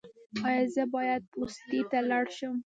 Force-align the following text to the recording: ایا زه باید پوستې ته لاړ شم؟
ایا 0.47 0.63
زه 0.73 0.83
باید 0.95 1.21
پوستې 1.31 1.79
ته 1.89 1.99
لاړ 2.09 2.25
شم؟ 2.37 2.55